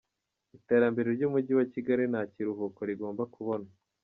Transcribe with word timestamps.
Iterambere 0.57 1.07
ry’Umujyi 1.15 1.53
wa 1.59 1.65
Kigali 1.73 2.03
nta 2.11 2.21
kiruhuko 2.33 2.79
rigomba 2.89 3.23
kubonwa 3.33 3.71